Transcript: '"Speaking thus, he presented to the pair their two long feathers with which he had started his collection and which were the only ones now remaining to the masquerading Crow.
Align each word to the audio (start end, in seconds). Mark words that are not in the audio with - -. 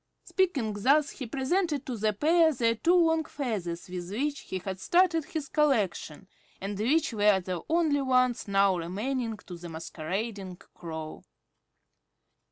'"Speaking 0.23 0.73
thus, 0.73 1.11
he 1.11 1.27
presented 1.27 1.85
to 1.85 1.95
the 1.95 2.11
pair 2.11 2.51
their 2.51 2.73
two 2.73 2.95
long 2.95 3.23
feathers 3.25 3.87
with 3.87 4.09
which 4.09 4.39
he 4.39 4.57
had 4.57 4.79
started 4.79 5.25
his 5.25 5.47
collection 5.47 6.27
and 6.59 6.79
which 6.79 7.13
were 7.13 7.39
the 7.39 7.61
only 7.69 8.01
ones 8.01 8.47
now 8.47 8.75
remaining 8.75 9.37
to 9.45 9.55
the 9.55 9.69
masquerading 9.69 10.55
Crow. 10.55 11.23